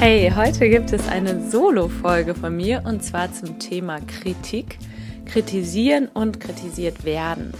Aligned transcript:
Hey, 0.00 0.32
heute 0.34 0.70
gibt 0.70 0.94
es 0.94 1.06
eine 1.08 1.50
Solo-Folge 1.50 2.34
von 2.34 2.56
mir 2.56 2.84
und 2.86 3.04
zwar 3.04 3.34
zum 3.34 3.58
Thema 3.58 3.98
Kritik, 4.00 4.78
kritisieren 5.26 6.08
und 6.08 6.40
kritisiert 6.40 7.04
werden. 7.04 7.52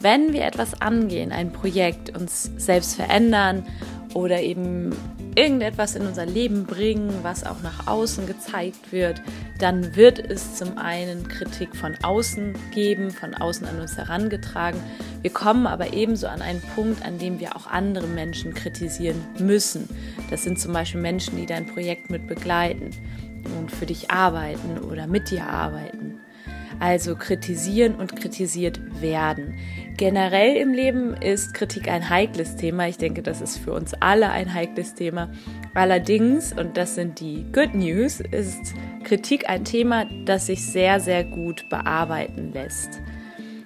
Wenn 0.00 0.32
wir 0.32 0.46
etwas 0.46 0.80
angehen, 0.80 1.32
ein 1.32 1.52
Projekt, 1.52 2.16
uns 2.16 2.50
selbst 2.56 2.94
verändern 2.94 3.66
oder 4.14 4.40
eben 4.40 4.96
irgendetwas 5.34 5.94
in 5.94 6.06
unser 6.06 6.26
Leben 6.26 6.64
bringen, 6.64 7.12
was 7.22 7.44
auch 7.44 7.62
nach 7.62 7.86
außen 7.86 8.26
gezeigt 8.26 8.92
wird, 8.92 9.22
dann 9.58 9.96
wird 9.96 10.18
es 10.18 10.56
zum 10.56 10.78
einen 10.78 11.28
Kritik 11.28 11.76
von 11.76 11.96
außen 12.02 12.54
geben, 12.72 13.10
von 13.10 13.34
außen 13.34 13.66
an 13.66 13.80
uns 13.80 13.96
herangetragen. 13.96 14.80
Wir 15.22 15.30
kommen 15.30 15.66
aber 15.66 15.92
ebenso 15.92 16.26
an 16.26 16.42
einen 16.42 16.60
Punkt, 16.74 17.04
an 17.04 17.18
dem 17.18 17.40
wir 17.40 17.56
auch 17.56 17.66
andere 17.66 18.06
Menschen 18.06 18.54
kritisieren 18.54 19.22
müssen. 19.38 19.88
Das 20.30 20.42
sind 20.42 20.58
zum 20.58 20.72
Beispiel 20.72 21.00
Menschen, 21.00 21.36
die 21.36 21.46
dein 21.46 21.66
Projekt 21.66 22.10
mit 22.10 22.26
begleiten 22.26 22.90
und 23.58 23.70
für 23.70 23.86
dich 23.86 24.10
arbeiten 24.10 24.78
oder 24.78 25.06
mit 25.06 25.30
dir 25.30 25.46
arbeiten. 25.46 26.20
Also 26.82 27.14
kritisieren 27.14 27.94
und 27.94 28.16
kritisiert 28.16 28.80
werden. 29.00 29.54
Generell 29.96 30.56
im 30.56 30.72
Leben 30.72 31.14
ist 31.14 31.54
Kritik 31.54 31.86
ein 31.86 32.10
heikles 32.10 32.56
Thema. 32.56 32.88
Ich 32.88 32.98
denke, 32.98 33.22
das 33.22 33.40
ist 33.40 33.58
für 33.58 33.72
uns 33.72 33.94
alle 34.00 34.30
ein 34.30 34.52
heikles 34.52 34.96
Thema. 34.96 35.30
Allerdings, 35.74 36.52
und 36.52 36.76
das 36.76 36.96
sind 36.96 37.20
die 37.20 37.46
Good 37.52 37.76
News, 37.76 38.18
ist 38.18 38.74
Kritik 39.04 39.48
ein 39.48 39.64
Thema, 39.64 40.06
das 40.24 40.46
sich 40.46 40.66
sehr, 40.66 40.98
sehr 40.98 41.22
gut 41.22 41.68
bearbeiten 41.68 42.52
lässt. 42.52 43.00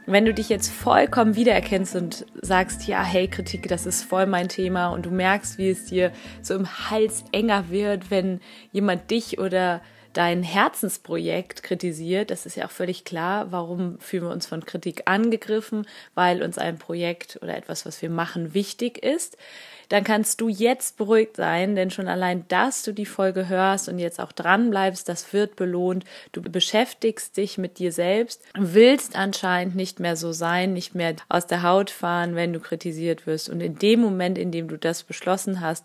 Wenn 0.04 0.26
du 0.26 0.34
dich 0.34 0.50
jetzt 0.50 0.70
vollkommen 0.70 1.36
wiedererkennst 1.36 1.96
und 1.96 2.26
sagst, 2.42 2.86
ja, 2.86 3.02
hey, 3.02 3.28
Kritik, 3.28 3.66
das 3.68 3.86
ist 3.86 4.02
voll 4.02 4.26
mein 4.26 4.50
Thema 4.50 4.88
und 4.88 5.06
du 5.06 5.10
merkst, 5.10 5.56
wie 5.56 5.70
es 5.70 5.86
dir 5.86 6.12
so 6.42 6.54
im 6.54 6.90
Hals 6.90 7.24
enger 7.32 7.70
wird, 7.70 8.10
wenn 8.10 8.40
jemand 8.72 9.10
dich 9.10 9.38
oder 9.38 9.80
dein 10.16 10.42
Herzensprojekt 10.42 11.62
kritisiert, 11.62 12.30
das 12.30 12.46
ist 12.46 12.56
ja 12.56 12.66
auch 12.66 12.70
völlig 12.70 13.04
klar, 13.04 13.52
warum 13.52 13.98
fühlen 14.00 14.24
wir 14.24 14.30
uns 14.30 14.46
von 14.46 14.64
Kritik 14.64 15.02
angegriffen, 15.04 15.86
weil 16.14 16.42
uns 16.42 16.56
ein 16.56 16.78
Projekt 16.78 17.38
oder 17.42 17.56
etwas, 17.56 17.84
was 17.84 18.00
wir 18.00 18.08
machen, 18.08 18.54
wichtig 18.54 19.02
ist, 19.04 19.36
dann 19.88 20.04
kannst 20.04 20.40
du 20.40 20.48
jetzt 20.48 20.96
beruhigt 20.96 21.36
sein, 21.36 21.76
denn 21.76 21.90
schon 21.90 22.08
allein, 22.08 22.44
dass 22.48 22.82
du 22.82 22.92
die 22.92 23.06
Folge 23.06 23.48
hörst 23.48 23.88
und 23.88 23.98
jetzt 23.98 24.18
auch 24.18 24.32
dran 24.32 24.70
bleibst, 24.70 25.08
das 25.08 25.32
wird 25.32 25.54
belohnt. 25.54 26.04
Du 26.32 26.42
beschäftigst 26.42 27.36
dich 27.36 27.56
mit 27.58 27.78
dir 27.78 27.92
selbst, 27.92 28.42
willst 28.54 29.16
anscheinend 29.16 29.76
nicht 29.76 30.00
mehr 30.00 30.16
so 30.16 30.32
sein, 30.32 30.72
nicht 30.72 30.94
mehr 30.94 31.14
aus 31.28 31.46
der 31.46 31.62
Haut 31.62 31.90
fahren, 31.90 32.34
wenn 32.34 32.52
du 32.52 32.60
kritisiert 32.60 33.26
wirst. 33.26 33.48
Und 33.48 33.60
in 33.60 33.78
dem 33.78 34.00
Moment, 34.00 34.38
in 34.38 34.50
dem 34.50 34.68
du 34.68 34.76
das 34.76 35.04
beschlossen 35.04 35.60
hast 35.60 35.84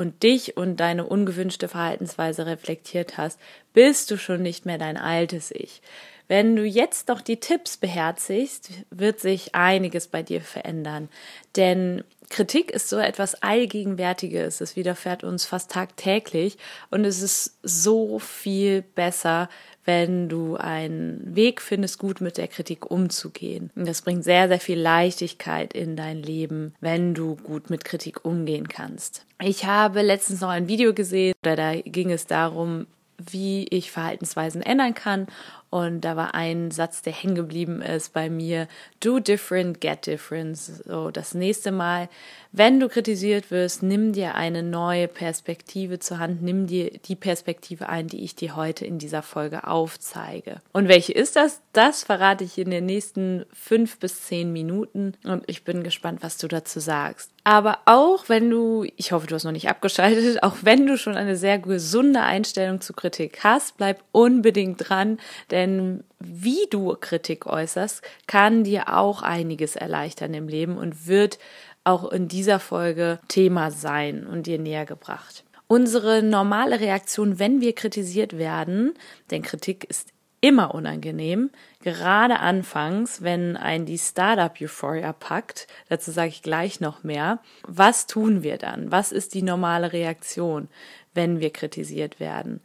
und 0.00 0.22
dich 0.22 0.56
und 0.56 0.78
deine 0.78 1.04
ungewünschte 1.04 1.68
Verhaltensweise 1.68 2.46
reflektiert 2.46 3.18
hast, 3.18 3.38
bist 3.74 4.10
du 4.10 4.16
schon 4.16 4.40
nicht 4.40 4.64
mehr 4.64 4.78
dein 4.78 4.96
altes 4.96 5.50
Ich. 5.50 5.82
Wenn 6.26 6.56
du 6.56 6.64
jetzt 6.64 7.08
noch 7.08 7.20
die 7.20 7.38
Tipps 7.38 7.76
beherzigst, 7.76 8.70
wird 8.90 9.20
sich 9.20 9.54
einiges 9.54 10.06
bei 10.06 10.22
dir 10.22 10.40
verändern. 10.40 11.10
Denn 11.56 12.02
Kritik 12.30 12.70
ist 12.70 12.88
so 12.88 12.96
etwas 12.98 13.42
Allgegenwärtiges. 13.42 14.62
Es 14.62 14.74
widerfährt 14.74 15.22
uns 15.22 15.44
fast 15.44 15.70
tagtäglich 15.72 16.56
und 16.90 17.04
es 17.04 17.20
ist 17.20 17.58
so 17.62 18.18
viel 18.20 18.80
besser, 18.80 19.50
wenn 19.90 20.28
du 20.28 20.54
einen 20.54 21.34
Weg 21.34 21.60
findest, 21.60 21.98
gut 21.98 22.20
mit 22.20 22.36
der 22.38 22.46
Kritik 22.46 22.92
umzugehen. 22.92 23.70
Und 23.74 23.88
das 23.88 24.02
bringt 24.02 24.22
sehr, 24.22 24.46
sehr 24.46 24.60
viel 24.60 24.78
Leichtigkeit 24.78 25.72
in 25.72 25.96
dein 25.96 26.22
Leben, 26.22 26.74
wenn 26.80 27.12
du 27.12 27.34
gut 27.34 27.70
mit 27.70 27.84
Kritik 27.84 28.24
umgehen 28.24 28.68
kannst. 28.68 29.26
Ich 29.42 29.64
habe 29.64 30.02
letztens 30.02 30.42
noch 30.42 30.50
ein 30.50 30.68
Video 30.68 30.94
gesehen, 30.94 31.34
da 31.42 31.74
ging 31.74 32.12
es 32.12 32.26
darum, 32.26 32.86
wie 33.30 33.66
ich 33.68 33.90
Verhaltensweisen 33.90 34.62
ändern 34.62 34.94
kann. 34.94 35.26
Und 35.70 36.00
da 36.00 36.16
war 36.16 36.34
ein 36.34 36.72
Satz, 36.72 37.00
der 37.00 37.12
hängen 37.12 37.36
geblieben 37.36 37.80
ist 37.80 38.12
bei 38.12 38.28
mir. 38.28 38.66
Do 38.98 39.20
different, 39.20 39.80
get 39.80 40.04
different. 40.04 40.58
So, 40.58 41.12
das 41.12 41.32
nächste 41.32 41.70
Mal, 41.70 42.08
wenn 42.50 42.80
du 42.80 42.88
kritisiert 42.88 43.52
wirst, 43.52 43.84
nimm 43.84 44.12
dir 44.12 44.34
eine 44.34 44.64
neue 44.64 45.06
Perspektive 45.06 46.00
zur 46.00 46.18
Hand. 46.18 46.42
Nimm 46.42 46.66
dir 46.66 46.90
die 47.04 47.14
Perspektive 47.14 47.88
ein, 47.88 48.08
die 48.08 48.24
ich 48.24 48.34
dir 48.34 48.56
heute 48.56 48.84
in 48.84 48.98
dieser 48.98 49.22
Folge 49.22 49.68
aufzeige. 49.68 50.60
Und 50.72 50.88
welche 50.88 51.12
ist 51.12 51.36
das? 51.36 51.60
Das 51.72 52.02
verrate 52.02 52.42
ich 52.42 52.58
in 52.58 52.70
den 52.70 52.86
nächsten 52.86 53.46
fünf 53.52 54.00
bis 54.00 54.24
zehn 54.24 54.52
Minuten. 54.52 55.14
Und 55.22 55.44
ich 55.46 55.62
bin 55.62 55.84
gespannt, 55.84 56.24
was 56.24 56.36
du 56.36 56.48
dazu 56.48 56.80
sagst. 56.80 57.30
Aber 57.50 57.78
auch 57.84 58.28
wenn 58.28 58.48
du, 58.48 58.86
ich 58.96 59.10
hoffe, 59.10 59.26
du 59.26 59.34
hast 59.34 59.42
noch 59.42 59.50
nicht 59.50 59.68
abgeschaltet, 59.68 60.40
auch 60.44 60.58
wenn 60.62 60.86
du 60.86 60.96
schon 60.96 61.16
eine 61.16 61.34
sehr 61.34 61.58
gesunde 61.58 62.20
Einstellung 62.20 62.80
zu 62.80 62.92
Kritik 62.92 63.40
hast, 63.42 63.76
bleib 63.76 64.04
unbedingt 64.12 64.88
dran, 64.88 65.18
denn 65.50 66.04
wie 66.20 66.68
du 66.70 66.96
Kritik 67.00 67.46
äußerst, 67.46 68.02
kann 68.28 68.62
dir 68.62 68.96
auch 68.96 69.22
einiges 69.22 69.74
erleichtern 69.74 70.32
im 70.32 70.46
Leben 70.46 70.78
und 70.78 71.08
wird 71.08 71.40
auch 71.82 72.12
in 72.12 72.28
dieser 72.28 72.60
Folge 72.60 73.18
Thema 73.26 73.72
sein 73.72 74.28
und 74.28 74.46
dir 74.46 74.60
näher 74.60 74.86
gebracht. 74.86 75.42
Unsere 75.66 76.22
normale 76.22 76.78
Reaktion, 76.78 77.40
wenn 77.40 77.60
wir 77.60 77.74
kritisiert 77.74 78.38
werden, 78.38 78.94
denn 79.32 79.42
Kritik 79.42 79.90
ist 79.90 80.12
immer 80.40 80.74
unangenehm, 80.74 81.50
gerade 81.82 82.40
anfangs, 82.40 83.22
wenn 83.22 83.56
ein 83.56 83.84
die 83.84 83.98
Startup 83.98 84.52
Euphoria 84.60 85.12
packt, 85.12 85.66
dazu 85.88 86.10
sage 86.10 86.28
ich 86.28 86.42
gleich 86.42 86.80
noch 86.80 87.02
mehr. 87.04 87.40
Was 87.66 88.06
tun 88.06 88.42
wir 88.42 88.56
dann? 88.56 88.90
Was 88.90 89.12
ist 89.12 89.34
die 89.34 89.42
normale 89.42 89.92
Reaktion, 89.92 90.68
wenn 91.14 91.40
wir 91.40 91.50
kritisiert 91.50 92.20
werden? 92.20 92.60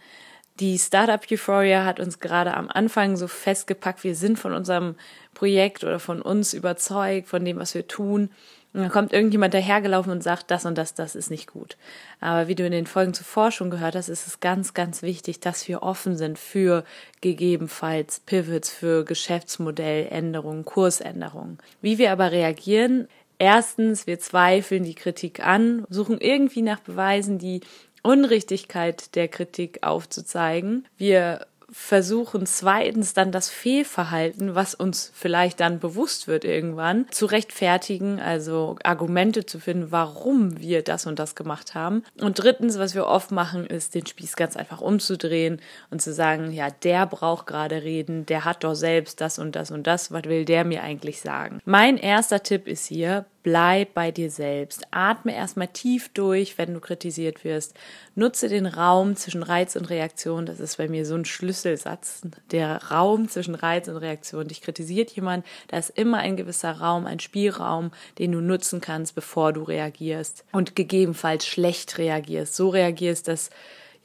Die 0.61 0.79
Startup 0.79 1.21
Euphoria 1.29 1.83
hat 1.83 1.99
uns 1.99 2.19
gerade 2.19 2.53
am 2.53 2.69
Anfang 2.69 3.17
so 3.17 3.27
festgepackt, 3.27 4.05
wir 4.05 4.15
sind 4.15 4.39
von 4.39 4.53
unserem 4.53 4.95
Projekt 5.33 5.83
oder 5.83 5.99
von 5.99 6.21
uns 6.21 6.53
überzeugt, 6.53 7.27
von 7.27 7.43
dem, 7.43 7.57
was 7.57 7.75
wir 7.75 7.87
tun. 7.89 8.29
Und 8.75 8.81
dann 8.81 8.91
kommt 8.91 9.13
irgendjemand 9.13 9.53
dahergelaufen 9.53 10.11
und 10.11 10.21
sagt, 10.21 10.51
das 10.51 10.65
und 10.65 10.77
das, 10.77 10.93
das 10.93 11.15
ist 11.15 11.31
nicht 11.31 11.47
gut. 11.47 11.77
Aber 12.19 12.49
wie 12.49 12.55
du 12.55 12.65
in 12.65 12.73
den 12.73 12.87
Folgen 12.87 13.13
zuvor 13.13 13.51
schon 13.51 13.69
gehört 13.69 13.95
hast, 13.95 14.09
ist 14.09 14.27
es 14.27 14.41
ganz, 14.41 14.73
ganz 14.73 15.01
wichtig, 15.01 15.39
dass 15.39 15.65
wir 15.69 15.81
offen 15.81 16.17
sind 16.17 16.37
für 16.37 16.83
gegebenenfalls 17.21 18.19
Pivots, 18.19 18.69
für 18.69 19.05
Geschäftsmodelländerungen, 19.05 20.65
Kursänderungen. 20.65 21.57
Wie 21.81 21.97
wir 21.97 22.11
aber 22.11 22.31
reagieren, 22.31 23.07
Erstens, 23.37 24.07
wir 24.07 24.17
zweifeln 24.17 24.85
die 24.85 24.95
Kritik 24.95 25.45
an, 25.45 25.85
suchen 25.89 26.19
irgendwie 26.21 26.61
nach 26.61 26.79
Beweisen, 26.79 27.37
die 27.37 27.59
Unrichtigkeit 28.01 29.15
der 29.15 29.27
Kritik 29.27 29.79
aufzuzeigen. 29.81 30.87
Wir 30.97 31.45
versuchen 31.77 32.45
zweitens 32.45 33.13
dann 33.13 33.33
das 33.33 33.49
Fehlverhalten, 33.49 34.55
was 34.55 34.73
uns 34.73 35.11
vielleicht 35.13 35.59
dann 35.59 35.79
bewusst 35.79 36.25
wird 36.25 36.45
irgendwann, 36.45 37.05
zu 37.11 37.25
rechtfertigen, 37.25 38.19
also 38.21 38.77
Argumente 38.83 39.45
zu 39.45 39.59
finden, 39.59 39.91
warum 39.91 40.59
wir 40.59 40.83
das 40.83 41.05
und 41.05 41.19
das 41.19 41.35
gemacht 41.35 41.75
haben. 41.75 42.03
Und 42.19 42.41
drittens, 42.41 42.79
was 42.79 42.95
wir 42.95 43.05
oft 43.05 43.31
machen, 43.31 43.67
ist 43.67 43.93
den 43.93 44.05
Spieß 44.05 44.37
ganz 44.37 44.55
einfach 44.55 44.79
umzudrehen 44.79 45.61
und 45.91 46.01
zu 46.01 46.13
sagen, 46.13 46.53
ja, 46.53 46.69
der 46.69 47.05
braucht 47.05 47.45
gerade 47.45 47.83
reden, 47.83 48.25
der 48.25 48.45
hat 48.45 48.63
doch 48.63 48.73
selbst 48.73 49.19
das 49.19 49.37
und 49.37 49.55
das 49.57 49.69
und 49.69 49.85
das, 49.85 50.11
was 50.11 50.23
will 50.23 50.45
der 50.45 50.63
mir 50.63 50.81
eigentlich 50.81 51.19
sagen? 51.19 51.59
Mein 51.65 51.97
erster 51.97 52.41
Tipp 52.41 52.67
ist 52.69 52.87
hier, 52.87 53.25
bleib 53.45 53.93
bei 53.93 54.09
dir 54.09 54.31
selbst. 54.31 54.87
Atme 54.89 55.35
erstmal 55.35 55.67
tief 55.67 56.09
durch, 56.09 56.57
wenn 56.57 56.73
du 56.73 56.79
kritisiert 56.79 57.43
wirst. 57.43 57.75
Nutze 58.15 58.49
den 58.49 58.65
Raum 58.65 59.15
zwischen 59.15 59.43
Reiz 59.43 59.75
und 59.75 59.85
Reaktion. 59.91 60.47
Das 60.47 60.59
ist 60.59 60.77
bei 60.77 60.87
mir 60.87 61.05
so 61.05 61.13
ein 61.13 61.25
Schlüsselsatz. 61.25 62.23
Der 62.49 62.85
Raum 62.85 63.29
zwischen 63.29 63.53
Reiz 63.53 63.87
und 63.87 63.97
Reaktion. 63.97 64.47
Dich 64.47 64.63
kritisiert 64.63 65.11
jemand, 65.11 65.45
da 65.67 65.77
ist 65.77 65.91
immer 65.91 66.17
ein 66.17 66.37
gewisser 66.37 66.71
Raum, 66.71 67.05
ein 67.05 67.19
Spielraum, 67.19 67.91
den 68.17 68.31
du 68.31 68.41
nutzen 68.41 68.81
kannst, 68.81 69.13
bevor 69.13 69.53
du 69.53 69.61
reagierst 69.61 70.43
und 70.51 70.75
gegebenenfalls 70.75 71.45
schlecht 71.45 71.99
reagierst. 71.99 72.55
So 72.55 72.69
reagierst, 72.69 73.27
dass 73.27 73.51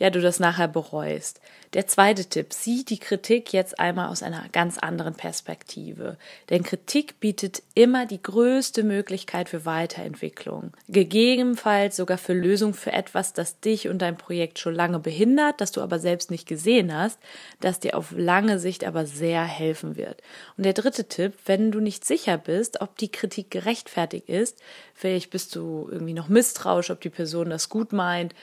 ja, 0.01 0.09
du 0.09 0.23
das 0.23 0.41
nachher 0.41 0.67
bereust. 0.67 1.43
Der 1.75 1.87
zweite 1.87 2.25
Tipp, 2.25 2.55
sieh 2.55 2.85
die 2.87 2.99
Kritik 2.99 3.53
jetzt 3.53 3.79
einmal 3.79 4.09
aus 4.09 4.23
einer 4.23 4.49
ganz 4.51 4.79
anderen 4.79 5.15
Perspektive. 5.15 6.17
Denn 6.49 6.63
Kritik 6.63 7.21
bietet 7.21 7.63
immer 7.75 8.07
die 8.07 8.23
größte 8.23 8.83
Möglichkeit 8.83 9.51
für 9.51 9.67
Weiterentwicklung. 9.67 10.73
Gegebenenfalls 10.89 11.97
sogar 11.97 12.17
für 12.17 12.33
Lösung 12.33 12.73
für 12.73 12.93
etwas, 12.93 13.35
das 13.35 13.61
dich 13.61 13.89
und 13.89 13.99
dein 13.99 14.17
Projekt 14.17 14.59
schon 14.59 14.75
lange 14.75 15.01
behindert, 15.01 15.61
das 15.61 15.71
du 15.71 15.83
aber 15.83 15.99
selbst 15.99 16.31
nicht 16.31 16.49
gesehen 16.49 16.97
hast, 16.97 17.21
das 17.61 17.79
dir 17.79 17.95
auf 17.95 18.13
lange 18.17 18.59
Sicht 18.59 18.85
aber 18.85 19.05
sehr 19.05 19.45
helfen 19.45 19.97
wird. 19.97 20.23
Und 20.57 20.65
der 20.65 20.73
dritte 20.73 21.09
Tipp, 21.09 21.35
wenn 21.45 21.71
du 21.71 21.79
nicht 21.79 22.07
sicher 22.07 22.39
bist, 22.39 22.81
ob 22.81 22.97
die 22.97 23.13
Kritik 23.13 23.51
gerechtfertigt 23.51 24.31
ist, 24.31 24.63
vielleicht 24.95 25.31
bist 25.31 25.55
du 25.55 25.89
irgendwie 25.93 26.15
noch 26.15 26.29
misstrauisch, 26.29 26.91
ob 26.91 27.03
die 27.03 27.11
Person 27.11 27.51
das 27.51 27.69
gut 27.69 27.93
meint, 27.93 28.35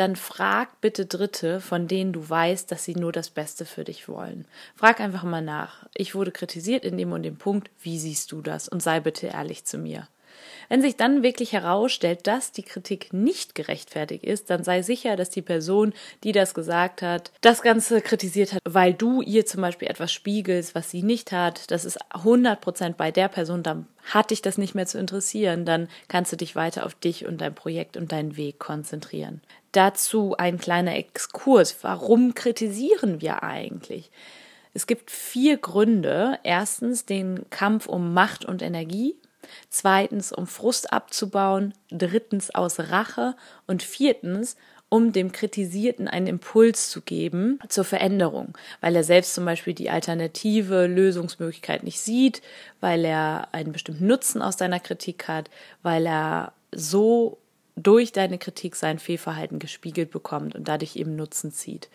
dann 0.00 0.16
frag 0.16 0.80
bitte 0.80 1.04
Dritte, 1.04 1.60
von 1.60 1.86
denen 1.86 2.14
du 2.14 2.26
weißt, 2.26 2.72
dass 2.72 2.84
sie 2.84 2.94
nur 2.94 3.12
das 3.12 3.28
Beste 3.28 3.66
für 3.66 3.84
dich 3.84 4.08
wollen. 4.08 4.46
Frag 4.74 4.98
einfach 4.98 5.24
mal 5.24 5.42
nach. 5.42 5.86
Ich 5.94 6.14
wurde 6.14 6.32
kritisiert 6.32 6.86
in 6.86 6.96
dem 6.96 7.12
und 7.12 7.22
dem 7.22 7.36
Punkt. 7.36 7.70
Wie 7.82 7.98
siehst 7.98 8.32
du 8.32 8.40
das? 8.40 8.66
Und 8.66 8.82
sei 8.82 9.00
bitte 9.00 9.26
ehrlich 9.26 9.66
zu 9.66 9.76
mir. 9.76 10.08
Wenn 10.68 10.82
sich 10.82 10.96
dann 10.96 11.22
wirklich 11.22 11.52
herausstellt, 11.52 12.26
dass 12.26 12.52
die 12.52 12.62
Kritik 12.62 13.12
nicht 13.12 13.54
gerechtfertigt 13.54 14.24
ist, 14.24 14.50
dann 14.50 14.62
sei 14.62 14.82
sicher, 14.82 15.16
dass 15.16 15.30
die 15.30 15.42
Person, 15.42 15.92
die 16.22 16.32
das 16.32 16.54
gesagt 16.54 17.02
hat, 17.02 17.32
das 17.40 17.62
Ganze 17.62 18.00
kritisiert 18.00 18.52
hat, 18.52 18.60
weil 18.64 18.94
du 18.94 19.20
ihr 19.20 19.46
zum 19.46 19.62
Beispiel 19.62 19.88
etwas 19.88 20.12
spiegelst, 20.12 20.74
was 20.74 20.90
sie 20.90 21.02
nicht 21.02 21.32
hat. 21.32 21.70
Das 21.70 21.84
ist 21.84 22.00
100% 22.12 22.94
bei 22.94 23.10
der 23.10 23.28
Person, 23.28 23.62
dann 23.62 23.86
hat 24.04 24.30
dich 24.30 24.42
das 24.42 24.58
nicht 24.58 24.74
mehr 24.74 24.86
zu 24.86 24.98
interessieren, 24.98 25.64
dann 25.64 25.88
kannst 26.08 26.32
du 26.32 26.36
dich 26.36 26.54
weiter 26.56 26.86
auf 26.86 26.94
dich 26.94 27.26
und 27.26 27.40
dein 27.40 27.54
Projekt 27.54 27.96
und 27.96 28.12
deinen 28.12 28.36
Weg 28.36 28.58
konzentrieren. 28.58 29.40
Dazu 29.72 30.36
ein 30.36 30.58
kleiner 30.58 30.96
Exkurs. 30.96 31.76
Warum 31.82 32.34
kritisieren 32.34 33.20
wir 33.20 33.42
eigentlich? 33.42 34.10
Es 34.74 34.86
gibt 34.86 35.10
vier 35.10 35.58
Gründe. 35.58 36.38
Erstens 36.42 37.06
den 37.06 37.48
Kampf 37.50 37.86
um 37.86 38.14
Macht 38.14 38.44
und 38.44 38.62
Energie 38.62 39.16
zweitens 39.68 40.32
um 40.32 40.46
Frust 40.46 40.92
abzubauen, 40.92 41.74
drittens 41.90 42.54
aus 42.54 42.78
Rache. 42.78 43.34
Und 43.66 43.82
viertens 43.82 44.56
um 44.90 45.12
dem 45.12 45.32
Kritisierten 45.32 46.08
einen 46.08 46.26
Impuls 46.26 46.90
zu 46.90 47.00
geben 47.00 47.60
zur 47.68 47.84
Veränderung, 47.84 48.58
weil 48.80 48.96
er 48.96 49.04
selbst 49.04 49.34
zum 49.34 49.44
Beispiel 49.44 49.72
die 49.72 49.88
alternative 49.88 50.86
Lösungsmöglichkeit 50.86 51.84
nicht 51.84 52.00
sieht, 52.00 52.42
weil 52.80 53.04
er 53.04 53.48
einen 53.52 53.72
bestimmten 53.72 54.08
Nutzen 54.08 54.42
aus 54.42 54.56
deiner 54.56 54.80
Kritik 54.80 55.28
hat, 55.28 55.48
weil 55.82 56.06
er 56.06 56.52
so 56.72 57.38
durch 57.76 58.10
deine 58.12 58.36
Kritik 58.36 58.74
sein 58.74 58.98
Fehlverhalten 58.98 59.60
gespiegelt 59.60 60.10
bekommt 60.10 60.56
und 60.56 60.66
dadurch 60.66 60.96
eben 60.96 61.14
Nutzen 61.14 61.52
zieht. 61.52 61.88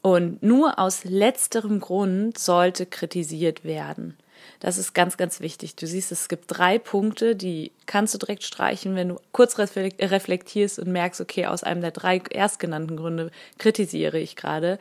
Und 0.00 0.42
nur 0.42 0.78
aus 0.78 1.04
letzterem 1.04 1.80
Grund 1.80 2.38
sollte 2.38 2.86
kritisiert 2.86 3.64
werden. 3.64 4.16
Das 4.60 4.78
ist 4.78 4.94
ganz, 4.94 5.16
ganz 5.16 5.40
wichtig. 5.40 5.76
Du 5.76 5.86
siehst, 5.86 6.12
es 6.12 6.28
gibt 6.28 6.44
drei 6.48 6.78
Punkte, 6.78 7.36
die 7.36 7.72
kannst 7.86 8.14
du 8.14 8.18
direkt 8.18 8.42
streichen, 8.42 8.94
wenn 8.94 9.08
du 9.08 9.16
kurz 9.32 9.58
reflektierst 9.58 10.78
und 10.78 10.92
merkst, 10.92 11.20
okay, 11.20 11.46
aus 11.46 11.62
einem 11.62 11.80
der 11.80 11.90
drei 11.90 12.18
erstgenannten 12.30 12.96
Gründe 12.96 13.30
kritisiere 13.58 14.18
ich 14.18 14.36
gerade 14.36 14.78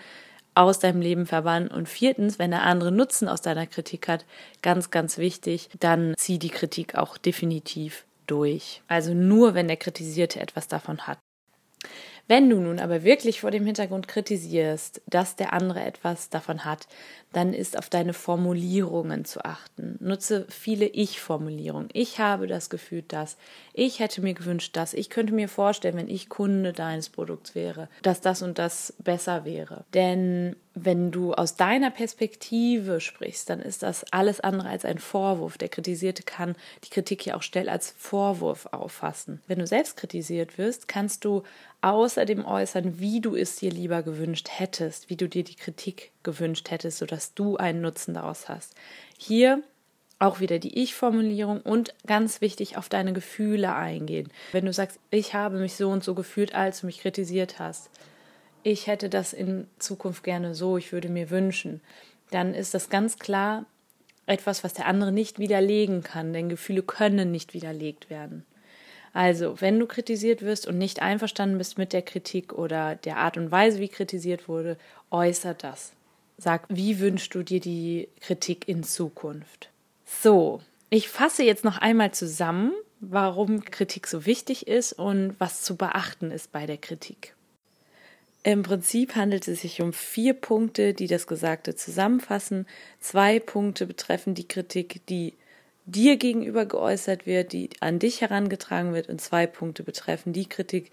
aus 0.56 0.80
deinem 0.80 1.02
Leben 1.02 1.26
verbannen. 1.26 1.70
Und 1.70 1.88
viertens, 1.88 2.40
wenn 2.40 2.52
der 2.52 2.64
andere 2.64 2.92
Nutzen 2.92 3.28
aus 3.28 3.42
deiner 3.42 3.68
Kritik 3.68 4.08
hat, 4.08 4.26
ganz, 4.62 4.92
ganz 4.92 5.18
wichtig, 5.18 5.70
dann 5.80 6.14
zieh 6.18 6.40
die 6.40 6.50
Kritik 6.50 6.96
auch 6.96 7.18
definitiv 7.18 8.06
durch. 8.28 8.82
Also 8.88 9.14
nur, 9.14 9.54
wenn 9.54 9.68
der 9.68 9.78
Kritisierte 9.78 10.40
etwas 10.40 10.68
davon 10.68 11.08
hat. 11.08 11.18
Wenn 12.30 12.48
du 12.48 12.58
nun 12.58 12.80
aber 12.80 13.04
wirklich 13.04 13.42
vor 13.42 13.50
dem 13.50 13.66
Hintergrund 13.66 14.08
kritisierst, 14.08 15.02
dass 15.08 15.36
der 15.36 15.52
andere 15.52 15.82
etwas 15.82 16.30
davon 16.30 16.64
hat, 16.64 16.88
dann 17.34 17.54
ist 17.54 17.76
auf 17.76 17.90
deine 17.90 18.14
Formulierungen 18.14 19.26
zu 19.26 19.44
achten. 19.44 19.98
Nutze 20.00 20.46
viele 20.48 20.86
Ich-Formulierungen. 20.86 21.90
Ich 21.92 22.20
habe 22.20 22.46
das 22.46 22.70
Gefühl, 22.70 23.02
dass 23.02 23.36
ich 23.74 24.00
hätte 24.00 24.22
mir 24.22 24.36
gewünscht, 24.36 24.78
dass 24.78 24.94
ich 24.94 25.10
könnte 25.10 25.34
mir 25.34 25.50
vorstellen, 25.50 25.98
wenn 25.98 26.08
ich 26.08 26.30
Kunde 26.30 26.72
deines 26.72 27.10
Produkts 27.10 27.56
wäre, 27.56 27.90
dass 28.04 28.22
das 28.22 28.44
und 28.44 28.60
das 28.60 28.94
besser 29.00 29.44
wäre. 29.44 29.86
Denn 29.96 30.56
wenn 30.86 31.12
du 31.12 31.34
aus 31.34 31.56
deiner 31.56 31.92
Perspektive 31.92 33.02
sprichst, 33.02 33.50
dann 33.50 33.60
ist 33.60 33.84
das 33.84 34.06
alles 34.12 34.40
andere 34.40 34.70
als 34.70 34.86
ein 34.86 34.98
Vorwurf. 34.98 35.58
Der 35.58 35.70
Kritisierte 35.70 36.24
kann 36.24 36.56
die 36.84 36.90
Kritik 36.90 37.26
ja 37.26 37.36
auch 37.36 37.44
schnell 37.44 37.70
als 37.70 37.94
Vorwurf 37.98 38.68
auffassen. 38.68 39.42
Wenn 39.48 39.60
du 39.60 39.68
selbst 39.68 39.98
kritisiert 39.98 40.58
wirst, 40.58 40.88
kannst 40.88 41.26
du 41.26 41.44
außerdem 41.82 42.46
äußern, 42.46 43.00
wie 43.00 43.22
du 43.22 43.36
es 43.36 43.56
dir 43.56 43.72
lieber 43.72 44.04
gewünscht 44.04 44.50
hättest, 44.52 45.10
wie 45.10 45.16
du 45.16 45.28
dir 45.30 45.44
die 45.44 45.56
Kritik 45.56 46.12
gewünscht 46.24 46.72
hättest, 46.72 46.98
sodass 46.98 47.34
du 47.34 47.58
einen 47.58 47.82
Nutzen 47.82 48.14
daraus 48.14 48.50
hast. 48.50 48.76
Hier 49.18 49.64
auch 50.20 50.42
wieder 50.42 50.60
die 50.60 50.78
Ich-Formulierung 50.78 51.62
und 51.62 51.94
ganz 52.06 52.42
wichtig 52.42 52.78
auf 52.78 52.90
deine 52.90 53.14
Gefühle 53.14 53.74
eingehen. 53.74 54.30
Wenn 54.52 54.66
du 54.66 54.74
sagst, 54.74 55.00
ich 55.12 55.34
habe 55.34 55.58
mich 55.58 55.76
so 55.76 55.90
und 55.90 56.04
so 56.04 56.14
gefühlt, 56.14 56.54
als 56.54 56.82
du 56.82 56.88
mich 56.88 57.00
kritisiert 57.00 57.58
hast, 57.58 57.90
ich 58.64 58.88
hätte 58.88 59.10
das 59.10 59.34
in 59.34 59.68
Zukunft 59.80 60.24
gerne 60.24 60.56
so, 60.56 60.78
ich 60.78 60.92
würde 60.92 61.10
mir 61.10 61.30
wünschen, 61.30 61.82
dann 62.32 62.54
ist 62.54 62.74
das 62.74 62.90
ganz 62.90 63.18
klar 63.18 63.66
etwas, 64.26 64.64
was 64.64 64.74
der 64.74 64.86
andere 64.86 65.12
nicht 65.12 65.40
widerlegen 65.40 66.04
kann, 66.04 66.34
denn 66.34 66.50
Gefühle 66.50 66.84
können 66.84 67.32
nicht 67.32 67.54
widerlegt 67.54 68.10
werden. 68.10 68.46
Also, 69.12 69.60
wenn 69.60 69.80
du 69.80 69.88
kritisiert 69.88 70.44
wirst 70.44 70.68
und 70.68 70.78
nicht 70.78 71.02
einverstanden 71.02 71.58
bist 71.58 71.80
mit 71.80 71.94
der 71.94 72.04
Kritik 72.04 72.54
oder 72.54 72.96
der 72.96 73.18
Art 73.18 73.38
und 73.38 73.52
Weise, 73.52 73.80
wie 73.80 73.88
kritisiert 73.88 74.48
wurde, 74.48 74.78
äußer 75.10 75.56
das. 75.56 75.94
Sag, 76.38 76.66
wie 76.70 77.00
wünschst 77.00 77.34
du 77.34 77.42
dir 77.42 77.60
die 77.60 78.08
Kritik 78.22 78.68
in 78.68 78.84
Zukunft? 78.84 79.72
So, 80.06 80.62
ich 80.92 81.10
fasse 81.10 81.44
jetzt 81.44 81.66
noch 81.66 81.80
einmal 81.80 82.12
zusammen, 82.12 82.72
warum 83.00 83.66
Kritik 83.66 84.08
so 84.08 84.26
wichtig 84.26 84.68
ist 84.68 84.94
und 84.94 85.36
was 85.40 85.64
zu 85.64 85.76
beachten 85.76 86.32
ist 86.32 86.52
bei 86.52 86.66
der 86.66 86.78
Kritik. 86.78 87.36
Im 88.52 88.64
Prinzip 88.64 89.16
handelt 89.16 89.48
es 89.48 89.62
sich 89.62 89.80
um 89.80 89.94
vier 89.94 90.34
Punkte, 90.34 90.96
die 90.96 91.06
das 91.06 91.28
Gesagte 91.28 91.76
zusammenfassen. 91.76 92.66
Zwei 93.00 93.40
Punkte 93.40 93.86
betreffen 93.86 94.34
die 94.34 94.48
Kritik, 94.48 95.02
die 95.08 95.36
dir 95.86 96.18
gegenüber 96.18 96.66
geäußert 96.66 97.28
wird, 97.28 97.54
die 97.54 97.70
an 97.80 98.00
dich 98.00 98.22
herangetragen 98.22 98.96
wird, 98.96 99.08
und 99.08 99.22
zwei 99.22 99.46
Punkte 99.46 99.84
betreffen 99.84 100.34
die 100.34 100.50
Kritik, 100.50 100.90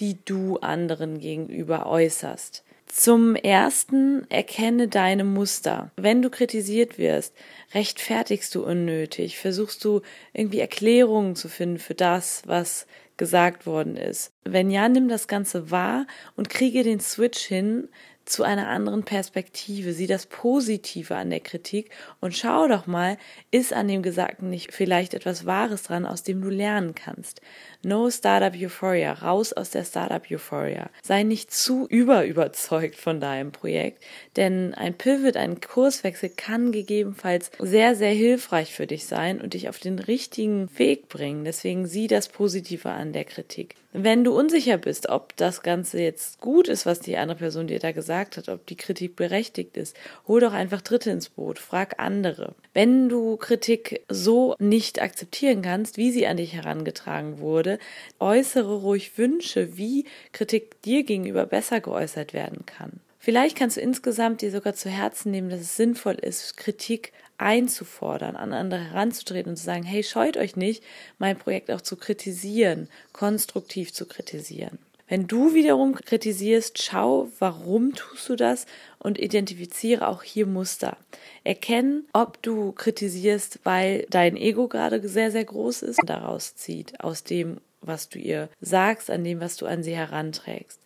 die 0.00 0.18
du 0.26 0.58
anderen 0.58 1.18
gegenüber 1.18 1.86
äußerst. 1.86 2.62
Zum 2.86 3.36
ersten 3.36 4.30
erkenne 4.30 4.88
deine 4.88 5.24
Muster. 5.24 5.90
Wenn 5.96 6.20
du 6.20 6.28
kritisiert 6.28 6.98
wirst, 6.98 7.34
rechtfertigst 7.72 8.54
du 8.54 8.66
unnötig, 8.66 9.38
versuchst 9.38 9.82
du 9.82 10.02
irgendwie 10.34 10.60
Erklärungen 10.60 11.36
zu 11.36 11.48
finden 11.48 11.78
für 11.78 11.94
das, 11.94 12.42
was 12.44 12.86
gesagt 13.18 13.66
worden 13.66 13.96
ist. 13.96 14.32
Wenn 14.44 14.70
ja, 14.70 14.88
nimm 14.88 15.08
das 15.08 15.28
Ganze 15.28 15.70
wahr 15.70 16.06
und 16.36 16.48
kriege 16.48 16.82
den 16.82 17.00
Switch 17.00 17.40
hin 17.40 17.88
zu 18.28 18.42
einer 18.42 18.68
anderen 18.68 19.02
Perspektive. 19.02 19.92
Sieh 19.92 20.06
das 20.06 20.26
Positive 20.26 21.16
an 21.16 21.30
der 21.30 21.40
Kritik 21.40 21.90
und 22.20 22.36
schau 22.36 22.68
doch 22.68 22.86
mal, 22.86 23.16
ist 23.50 23.72
an 23.72 23.88
dem 23.88 24.02
Gesagten 24.02 24.50
nicht 24.50 24.72
vielleicht 24.72 25.14
etwas 25.14 25.46
Wahres 25.46 25.84
dran, 25.84 26.06
aus 26.06 26.22
dem 26.22 26.40
du 26.42 26.48
lernen 26.48 26.94
kannst. 26.94 27.40
No 27.82 28.10
Startup 28.10 28.54
Euphoria, 28.54 29.12
raus 29.12 29.52
aus 29.52 29.70
der 29.70 29.84
Startup 29.84 30.22
Euphoria. 30.30 30.90
Sei 31.02 31.22
nicht 31.22 31.52
zu 31.52 31.86
überüberzeugt 31.86 32.96
von 32.96 33.20
deinem 33.20 33.52
Projekt, 33.52 34.02
denn 34.36 34.74
ein 34.74 34.94
Pivot, 34.94 35.36
ein 35.36 35.60
Kurswechsel 35.60 36.30
kann 36.30 36.72
gegebenenfalls 36.72 37.50
sehr, 37.58 37.94
sehr 37.94 38.12
hilfreich 38.12 38.74
für 38.74 38.86
dich 38.86 39.06
sein 39.06 39.40
und 39.40 39.54
dich 39.54 39.68
auf 39.68 39.78
den 39.78 39.98
richtigen 39.98 40.68
Weg 40.78 41.08
bringen. 41.08 41.44
Deswegen 41.44 41.86
sieh 41.86 42.08
das 42.08 42.28
Positive 42.28 42.90
an 42.90 43.12
der 43.12 43.24
Kritik. 43.24 43.76
Wenn 43.92 44.22
du 44.22 44.38
unsicher 44.38 44.76
bist, 44.76 45.08
ob 45.08 45.34
das 45.36 45.62
Ganze 45.62 46.00
jetzt 46.00 46.40
gut 46.40 46.68
ist, 46.68 46.84
was 46.84 47.00
die 47.00 47.16
andere 47.16 47.38
Person 47.38 47.68
dir 47.68 47.78
da 47.78 47.92
gesagt 47.92 48.36
hat, 48.36 48.50
ob 48.50 48.66
die 48.66 48.76
Kritik 48.76 49.16
berechtigt 49.16 49.78
ist, 49.78 49.96
hol 50.26 50.40
doch 50.40 50.52
einfach 50.52 50.82
Dritte 50.82 51.10
ins 51.10 51.30
Boot, 51.30 51.58
frag 51.58 51.98
andere. 51.98 52.54
Wenn 52.74 53.08
du 53.08 53.38
Kritik 53.38 54.04
so 54.10 54.54
nicht 54.58 55.00
akzeptieren 55.00 55.62
kannst, 55.62 55.96
wie 55.96 56.10
sie 56.10 56.26
an 56.26 56.36
dich 56.36 56.52
herangetragen 56.52 57.38
wurde, 57.38 57.78
äußere 58.20 58.80
ruhig 58.80 59.16
Wünsche, 59.16 59.78
wie 59.78 60.04
Kritik 60.32 60.82
dir 60.82 61.02
gegenüber 61.02 61.46
besser 61.46 61.80
geäußert 61.80 62.34
werden 62.34 62.66
kann. 62.66 63.00
Vielleicht 63.18 63.56
kannst 63.56 63.78
du 63.78 63.80
insgesamt 63.80 64.42
dir 64.42 64.50
sogar 64.50 64.74
zu 64.74 64.90
Herzen 64.90 65.30
nehmen, 65.32 65.48
dass 65.48 65.60
es 65.60 65.76
sinnvoll 65.76 66.14
ist, 66.14 66.56
Kritik 66.56 67.12
einzufordern, 67.38 68.36
an 68.36 68.52
andere 68.52 68.90
heranzutreten 68.90 69.50
und 69.50 69.56
zu 69.56 69.64
sagen, 69.64 69.84
hey, 69.84 70.02
scheut 70.02 70.36
euch 70.36 70.56
nicht, 70.56 70.82
mein 71.18 71.38
Projekt 71.38 71.70
auch 71.70 71.80
zu 71.80 71.96
kritisieren, 71.96 72.88
konstruktiv 73.12 73.92
zu 73.92 74.06
kritisieren. 74.06 74.78
Wenn 75.08 75.26
du 75.26 75.54
wiederum 75.54 75.94
kritisierst, 75.94 76.82
schau, 76.82 77.28
warum 77.38 77.94
tust 77.94 78.28
du 78.28 78.36
das 78.36 78.66
und 78.98 79.18
identifiziere 79.18 80.06
auch 80.06 80.22
hier 80.22 80.46
Muster. 80.46 80.98
Erkenn, 81.44 82.04
ob 82.12 82.42
du 82.42 82.72
kritisierst, 82.72 83.60
weil 83.64 84.06
dein 84.10 84.36
Ego 84.36 84.68
gerade 84.68 85.08
sehr, 85.08 85.30
sehr 85.30 85.46
groß 85.46 85.82
ist 85.82 86.00
und 86.00 86.10
daraus 86.10 86.56
zieht, 86.56 87.00
aus 87.00 87.24
dem, 87.24 87.58
was 87.80 88.10
du 88.10 88.18
ihr 88.18 88.50
sagst, 88.60 89.10
an 89.10 89.24
dem, 89.24 89.40
was 89.40 89.56
du 89.56 89.64
an 89.64 89.82
sie 89.82 89.96
heranträgst. 89.96 90.78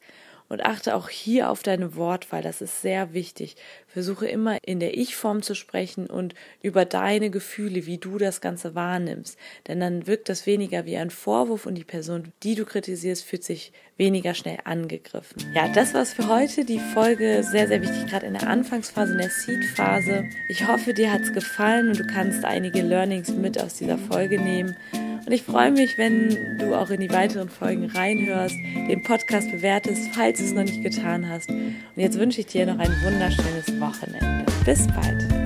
Und 0.52 0.66
achte 0.66 0.94
auch 0.94 1.08
hier 1.08 1.48
auf 1.48 1.62
deine 1.62 1.96
Wortwahl, 1.96 2.42
das 2.42 2.60
ist 2.60 2.82
sehr 2.82 3.14
wichtig. 3.14 3.56
Versuche 3.86 4.26
immer 4.26 4.58
in 4.62 4.80
der 4.80 4.98
Ich-Form 4.98 5.40
zu 5.40 5.54
sprechen 5.54 6.08
und 6.08 6.34
über 6.60 6.84
deine 6.84 7.30
Gefühle, 7.30 7.86
wie 7.86 7.96
du 7.96 8.18
das 8.18 8.42
Ganze 8.42 8.74
wahrnimmst. 8.74 9.38
Denn 9.66 9.80
dann 9.80 10.06
wirkt 10.06 10.28
das 10.28 10.44
weniger 10.44 10.84
wie 10.84 10.98
ein 10.98 11.08
Vorwurf 11.08 11.64
und 11.64 11.76
die 11.76 11.84
Person, 11.84 12.34
die 12.42 12.54
du 12.54 12.66
kritisierst, 12.66 13.24
fühlt 13.24 13.44
sich 13.44 13.72
weniger 13.96 14.34
schnell 14.34 14.58
angegriffen. 14.64 15.42
Ja, 15.54 15.68
das 15.68 15.94
war's 15.94 16.12
für 16.12 16.28
heute. 16.28 16.66
Die 16.66 16.80
Folge 16.80 17.42
sehr, 17.50 17.66
sehr 17.66 17.80
wichtig, 17.80 18.10
gerade 18.10 18.26
in 18.26 18.34
der 18.34 18.46
Anfangsphase, 18.46 19.12
in 19.12 19.18
der 19.20 19.30
Seed-Phase. 19.30 20.24
Ich 20.50 20.68
hoffe, 20.68 20.92
dir 20.92 21.10
hat's 21.10 21.32
gefallen 21.32 21.88
und 21.88 21.98
du 21.98 22.06
kannst 22.06 22.44
einige 22.44 22.82
Learnings 22.82 23.30
mit 23.30 23.58
aus 23.58 23.76
dieser 23.76 23.96
Folge 23.96 24.38
nehmen. 24.38 24.76
Und 25.24 25.32
ich 25.32 25.42
freue 25.42 25.70
mich, 25.70 25.98
wenn 25.98 26.58
du 26.58 26.74
auch 26.74 26.90
in 26.90 27.00
die 27.00 27.10
weiteren 27.10 27.48
Folgen 27.48 27.86
reinhörst, 27.86 28.56
den 28.88 29.02
Podcast 29.02 29.50
bewertest, 29.50 30.10
falls 30.12 30.38
du 30.38 30.44
es 30.44 30.52
noch 30.52 30.64
nicht 30.64 30.82
getan 30.82 31.28
hast. 31.28 31.50
Und 31.50 31.74
jetzt 31.96 32.18
wünsche 32.18 32.40
ich 32.40 32.46
dir 32.46 32.66
noch 32.66 32.78
ein 32.78 32.92
wunderschönes 33.02 33.80
Wochenende. 33.80 34.44
Bis 34.64 34.86
bald. 34.88 35.41